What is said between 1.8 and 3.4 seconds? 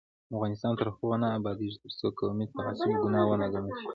ترڅو قومي تعصب ګناه